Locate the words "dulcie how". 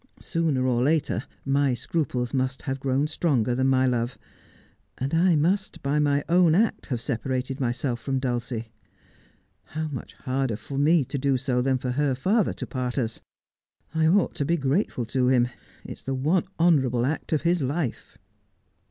8.17-9.89